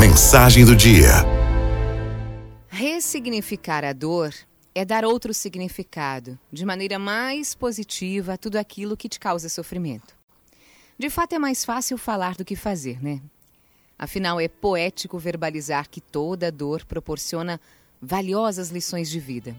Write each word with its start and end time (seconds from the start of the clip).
Mensagem 0.00 0.64
do 0.64 0.74
dia. 0.74 1.10
Ressignificar 2.68 3.84
a 3.84 3.92
dor 3.92 4.32
é 4.74 4.82
dar 4.82 5.04
outro 5.04 5.34
significado, 5.34 6.38
de 6.50 6.64
maneira 6.64 6.98
mais 6.98 7.54
positiva, 7.54 8.32
a 8.32 8.36
tudo 8.38 8.56
aquilo 8.56 8.96
que 8.96 9.10
te 9.10 9.20
causa 9.20 9.50
sofrimento. 9.50 10.16
De 10.98 11.10
fato, 11.10 11.34
é 11.34 11.38
mais 11.38 11.66
fácil 11.66 11.98
falar 11.98 12.34
do 12.34 12.46
que 12.46 12.56
fazer, 12.56 12.98
né? 13.02 13.20
Afinal, 13.98 14.40
é 14.40 14.48
poético 14.48 15.18
verbalizar 15.18 15.86
que 15.90 16.00
toda 16.00 16.50
dor 16.50 16.86
proporciona 16.86 17.60
valiosas 18.00 18.70
lições 18.70 19.10
de 19.10 19.20
vida. 19.20 19.54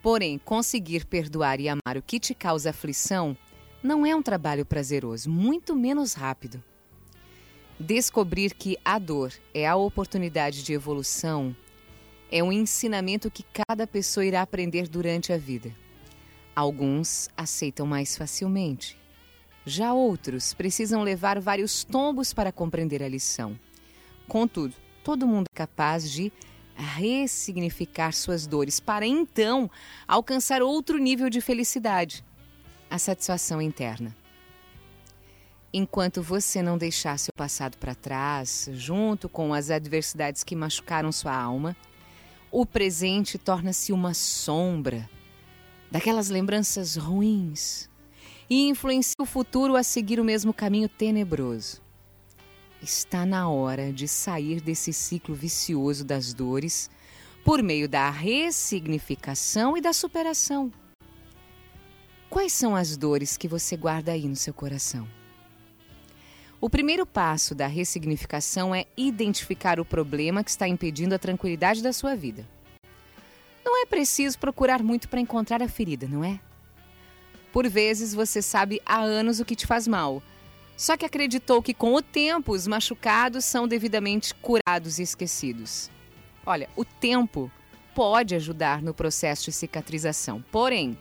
Porém, 0.00 0.38
conseguir 0.38 1.04
perdoar 1.04 1.58
e 1.58 1.68
amar 1.68 1.96
o 1.96 2.02
que 2.02 2.20
te 2.20 2.32
causa 2.32 2.70
aflição 2.70 3.36
não 3.82 4.06
é 4.06 4.14
um 4.14 4.22
trabalho 4.22 4.64
prazeroso, 4.64 5.28
muito 5.28 5.74
menos 5.74 6.14
rápido. 6.14 6.62
Descobrir 7.78 8.54
que 8.54 8.78
a 8.84 8.98
dor 9.00 9.32
é 9.52 9.66
a 9.66 9.74
oportunidade 9.74 10.62
de 10.62 10.72
evolução 10.72 11.54
é 12.30 12.42
um 12.42 12.52
ensinamento 12.52 13.30
que 13.30 13.44
cada 13.66 13.86
pessoa 13.86 14.24
irá 14.24 14.42
aprender 14.42 14.88
durante 14.88 15.32
a 15.32 15.38
vida. 15.38 15.74
Alguns 16.54 17.28
aceitam 17.36 17.84
mais 17.84 18.16
facilmente. 18.16 18.96
Já 19.66 19.92
outros 19.92 20.54
precisam 20.54 21.02
levar 21.02 21.40
vários 21.40 21.82
tombos 21.82 22.32
para 22.32 22.52
compreender 22.52 23.02
a 23.02 23.08
lição. 23.08 23.58
Contudo, 24.28 24.74
todo 25.02 25.26
mundo 25.26 25.46
é 25.52 25.56
capaz 25.56 26.10
de 26.10 26.32
ressignificar 26.76 28.12
suas 28.12 28.46
dores 28.46 28.78
para 28.78 29.06
então 29.06 29.70
alcançar 30.06 30.62
outro 30.62 30.98
nível 30.98 31.28
de 31.28 31.40
felicidade 31.40 32.24
a 32.90 32.98
satisfação 32.98 33.60
interna. 33.60 34.14
Enquanto 35.76 36.22
você 36.22 36.62
não 36.62 36.78
deixar 36.78 37.18
seu 37.18 37.32
passado 37.36 37.76
para 37.78 37.96
trás, 37.96 38.68
junto 38.74 39.28
com 39.28 39.52
as 39.52 39.70
adversidades 39.70 40.44
que 40.44 40.54
machucaram 40.54 41.10
sua 41.10 41.34
alma, 41.34 41.76
o 42.48 42.64
presente 42.64 43.38
torna-se 43.38 43.92
uma 43.92 44.14
sombra 44.14 45.10
daquelas 45.90 46.28
lembranças 46.28 46.94
ruins 46.94 47.90
e 48.48 48.68
influencia 48.68 49.16
o 49.18 49.26
futuro 49.26 49.74
a 49.74 49.82
seguir 49.82 50.20
o 50.20 50.24
mesmo 50.24 50.54
caminho 50.54 50.88
tenebroso. 50.88 51.82
Está 52.80 53.26
na 53.26 53.48
hora 53.48 53.92
de 53.92 54.06
sair 54.06 54.60
desse 54.60 54.92
ciclo 54.92 55.34
vicioso 55.34 56.04
das 56.04 56.32
dores 56.32 56.88
por 57.44 57.60
meio 57.60 57.88
da 57.88 58.08
ressignificação 58.10 59.76
e 59.76 59.80
da 59.80 59.92
superação. 59.92 60.72
Quais 62.30 62.52
são 62.52 62.76
as 62.76 62.96
dores 62.96 63.36
que 63.36 63.48
você 63.48 63.76
guarda 63.76 64.12
aí 64.12 64.28
no 64.28 64.36
seu 64.36 64.54
coração? 64.54 65.04
O 66.64 66.70
primeiro 66.70 67.04
passo 67.04 67.54
da 67.54 67.66
ressignificação 67.66 68.74
é 68.74 68.86
identificar 68.96 69.78
o 69.78 69.84
problema 69.84 70.42
que 70.42 70.48
está 70.48 70.66
impedindo 70.66 71.14
a 71.14 71.18
tranquilidade 71.18 71.82
da 71.82 71.92
sua 71.92 72.16
vida. 72.16 72.48
Não 73.62 73.82
é 73.82 73.84
preciso 73.84 74.38
procurar 74.38 74.82
muito 74.82 75.06
para 75.06 75.20
encontrar 75.20 75.62
a 75.62 75.68
ferida, 75.68 76.08
não 76.08 76.24
é? 76.24 76.40
Por 77.52 77.68
vezes 77.68 78.14
você 78.14 78.40
sabe 78.40 78.80
há 78.86 78.98
anos 78.98 79.40
o 79.40 79.44
que 79.44 79.54
te 79.54 79.66
faz 79.66 79.86
mal, 79.86 80.22
só 80.74 80.96
que 80.96 81.04
acreditou 81.04 81.62
que 81.62 81.74
com 81.74 81.92
o 81.92 82.00
tempo 82.00 82.52
os 82.52 82.66
machucados 82.66 83.44
são 83.44 83.68
devidamente 83.68 84.34
curados 84.36 84.98
e 84.98 85.02
esquecidos. 85.02 85.90
Olha, 86.46 86.70
o 86.74 86.82
tempo 86.82 87.52
pode 87.94 88.34
ajudar 88.34 88.80
no 88.80 88.94
processo 88.94 89.44
de 89.44 89.52
cicatrização, 89.52 90.42
porém, 90.50 90.96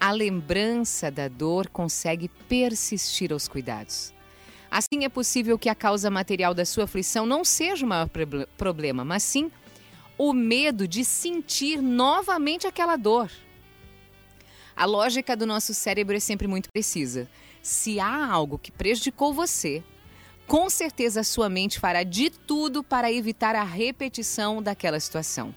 a 0.00 0.10
lembrança 0.10 1.12
da 1.12 1.28
dor 1.28 1.68
consegue 1.68 2.28
persistir 2.48 3.32
aos 3.32 3.46
cuidados. 3.46 4.15
Assim 4.70 5.04
é 5.04 5.08
possível 5.08 5.58
que 5.58 5.68
a 5.68 5.74
causa 5.74 6.10
material 6.10 6.52
da 6.52 6.64
sua 6.64 6.84
aflição 6.84 7.24
não 7.24 7.44
seja 7.44 7.84
o 7.84 7.88
maior 7.88 8.08
problema, 8.56 9.04
mas 9.04 9.22
sim 9.22 9.50
o 10.18 10.32
medo 10.32 10.88
de 10.88 11.04
sentir 11.04 11.80
novamente 11.80 12.66
aquela 12.66 12.96
dor. 12.96 13.30
A 14.74 14.84
lógica 14.84 15.36
do 15.36 15.46
nosso 15.46 15.72
cérebro 15.72 16.16
é 16.16 16.20
sempre 16.20 16.46
muito 16.46 16.68
precisa. 16.72 17.28
Se 17.62 17.98
há 17.98 18.26
algo 18.26 18.58
que 18.58 18.70
prejudicou 18.70 19.32
você, 19.32 19.82
com 20.46 20.70
certeza 20.70 21.20
a 21.20 21.24
sua 21.24 21.48
mente 21.48 21.80
fará 21.80 22.02
de 22.02 22.30
tudo 22.30 22.82
para 22.82 23.12
evitar 23.12 23.54
a 23.54 23.64
repetição 23.64 24.62
daquela 24.62 25.00
situação. 25.00 25.54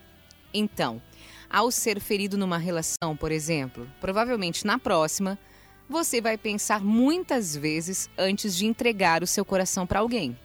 Então, 0.54 1.02
ao 1.50 1.70
ser 1.70 2.00
ferido 2.00 2.38
numa 2.38 2.58
relação, 2.58 3.16
por 3.18 3.32
exemplo, 3.32 3.90
provavelmente 4.00 4.66
na 4.66 4.80
próxima, 4.80 5.38
você 5.90 6.22
vai 6.22 6.38
pensar 6.38 6.82
muitas 6.82 7.56
vezes 7.56 8.08
antes 8.16 8.56
de 8.56 8.68
entregar 8.68 9.24
o 9.24 9.28
seu 9.28 9.44
coração 9.44 9.88
para 9.88 10.00
alguém. 10.00 10.38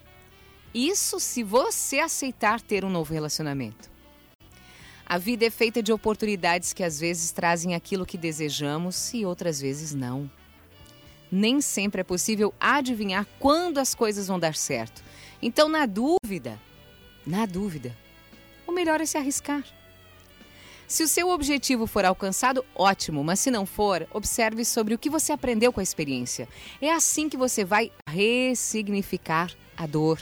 Isso 0.72 1.20
se 1.20 1.42
você 1.42 2.00
aceitar 2.00 2.60
ter 2.62 2.84
um 2.84 2.90
novo 2.90 3.12
relacionamento. 3.12 3.92
A 5.06 5.18
vida 5.18 5.44
é 5.44 5.50
feita 5.50 5.82
de 5.82 5.92
oportunidades 5.92 6.72
que 6.72 6.82
às 6.82 6.98
vezes 6.98 7.30
trazem 7.30 7.74
aquilo 7.74 8.06
que 8.06 8.16
desejamos 8.16 9.12
e 9.12 9.26
outras 9.26 9.60
vezes 9.60 9.92
não. 9.92 10.30
Nem 11.30 11.60
sempre 11.60 12.00
é 12.00 12.04
possível 12.04 12.54
adivinhar 12.58 13.26
quando 13.38 13.78
as 13.78 13.94
coisas 13.94 14.26
vão 14.26 14.38
dar 14.38 14.54
certo. 14.54 15.04
Então, 15.42 15.68
na 15.68 15.84
dúvida, 15.84 16.58
na 17.26 17.44
dúvida, 17.44 17.94
o 18.66 18.72
melhor 18.72 19.00
é 19.00 19.06
se 19.06 19.18
arriscar. 19.18 19.62
Se 20.86 21.02
o 21.02 21.08
seu 21.08 21.30
objetivo 21.30 21.86
for 21.86 22.04
alcançado, 22.04 22.64
ótimo, 22.74 23.24
mas 23.24 23.40
se 23.40 23.50
não 23.50 23.64
for, 23.64 24.06
observe 24.12 24.64
sobre 24.64 24.94
o 24.94 24.98
que 24.98 25.08
você 25.08 25.32
aprendeu 25.32 25.72
com 25.72 25.80
a 25.80 25.82
experiência. 25.82 26.48
É 26.80 26.92
assim 26.92 27.28
que 27.28 27.36
você 27.36 27.64
vai 27.64 27.90
ressignificar 28.08 29.50
a 29.76 29.86
dor. 29.86 30.20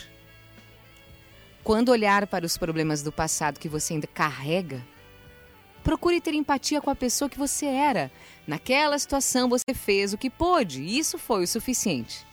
Quando 1.65 1.91
olhar 1.91 2.27
para 2.27 2.47
os 2.47 2.57
problemas 2.57 3.03
do 3.03 3.13
passado 3.13 3.59
que 3.59 3.69
você 3.69 3.95
ainda 3.95 4.07
carrega, 4.07 4.85
procure 5.83 6.21
ter 6.21 6.35
empatia 6.35 6.81
com 6.81 6.91
a 6.91 6.95
pessoa 6.95 7.29
que 7.29 7.39
você 7.39 7.67
era. 7.67 8.11
Naquela 8.47 8.99
situação 8.99 9.49
você 9.49 9.75
fez 9.75 10.13
o 10.13 10.19
que 10.19 10.31
pôde, 10.31 10.83
e 10.83 10.99
isso 10.99 11.19
foi 11.19 11.43
o 11.43 11.49
suficiente. 11.49 12.25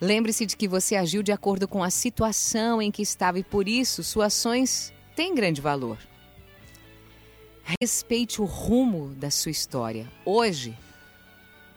Lembre-se 0.00 0.44
de 0.44 0.56
que 0.56 0.68
você 0.68 0.96
agiu 0.96 1.22
de 1.22 1.32
acordo 1.32 1.68
com 1.68 1.82
a 1.82 1.90
situação 1.90 2.82
em 2.82 2.90
que 2.90 3.02
estava 3.02 3.38
e 3.38 3.44
por 3.44 3.68
isso 3.68 4.02
suas 4.02 4.34
ações 4.34 4.92
têm 5.14 5.34
grande 5.34 5.60
valor. 5.60 5.98
Respeite 7.80 8.42
o 8.42 8.44
rumo 8.44 9.14
da 9.14 9.30
sua 9.30 9.50
história. 9.50 10.10
Hoje, 10.24 10.76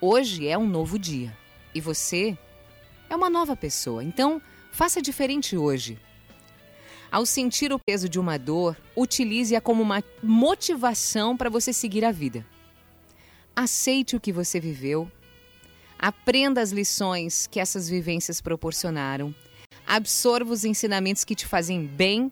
hoje 0.01 0.47
é 0.47 0.57
um 0.57 0.67
novo 0.67 0.99
dia 0.99 1.35
e 1.73 1.79
você 1.79 2.37
é 3.09 3.15
uma 3.15 3.29
nova 3.29 3.55
pessoa. 3.55 4.03
Então, 4.03 4.41
faça 4.71 5.01
diferente 5.01 5.55
hoje. 5.55 5.99
Ao 7.11 7.25
sentir 7.25 7.71
o 7.71 7.79
peso 7.79 8.09
de 8.09 8.19
uma 8.19 8.37
dor, 8.37 8.75
utilize-a 8.95 9.61
como 9.61 9.81
uma 9.81 10.03
motivação 10.21 11.37
para 11.37 11.49
você 11.49 11.71
seguir 11.71 12.03
a 12.03 12.11
vida. 12.11 12.45
Aceite 13.55 14.15
o 14.15 14.19
que 14.19 14.33
você 14.33 14.59
viveu, 14.59 15.09
aprenda 15.97 16.61
as 16.61 16.71
lições 16.71 17.47
que 17.47 17.59
essas 17.59 17.87
vivências 17.87 18.41
proporcionaram, 18.41 19.33
absorva 19.87 20.51
os 20.51 20.65
ensinamentos 20.65 21.23
que 21.23 21.35
te 21.35 21.45
fazem 21.45 21.85
bem 21.85 22.31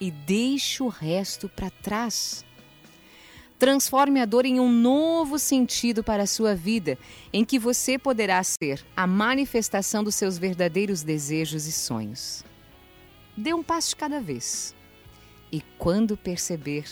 e 0.00 0.10
deixe 0.10 0.82
o 0.82 0.88
resto 0.88 1.48
para 1.48 1.70
trás. 1.70 2.44
Transforme 3.62 4.20
a 4.20 4.24
dor 4.24 4.44
em 4.44 4.58
um 4.58 4.68
novo 4.68 5.38
sentido 5.38 6.02
para 6.02 6.24
a 6.24 6.26
sua 6.26 6.52
vida, 6.52 6.98
em 7.32 7.44
que 7.44 7.60
você 7.60 7.96
poderá 7.96 8.42
ser 8.42 8.84
a 8.96 9.06
manifestação 9.06 10.02
dos 10.02 10.16
seus 10.16 10.36
verdadeiros 10.36 11.04
desejos 11.04 11.64
e 11.68 11.70
sonhos. 11.70 12.44
Dê 13.36 13.54
um 13.54 13.62
passo 13.62 13.90
de 13.90 13.96
cada 13.96 14.20
vez. 14.20 14.74
E 15.52 15.62
quando 15.78 16.16
perceber, 16.16 16.86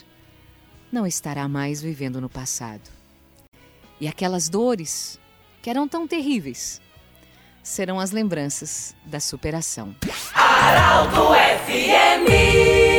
não 0.93 1.05
estará 1.09 1.49
mais 1.49 1.83
vivendo 1.83 2.21
no 2.21 2.29
passado. 2.29 2.89
E 4.01 4.07
aquelas 4.07 4.49
dores, 4.49 5.19
que 5.61 5.71
eram 5.71 5.89
tão 5.89 6.07
terríveis, 6.07 6.81
serão 7.65 7.99
as 7.99 8.13
lembranças 8.13 8.95
da 9.05 9.19
superação. 9.19 9.93
Araldo 10.37 11.31
FMI 11.67 12.90